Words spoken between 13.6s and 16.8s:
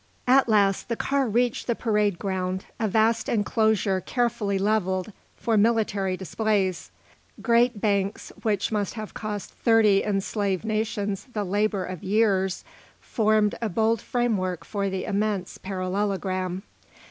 a bold framework for the immense parallelogram.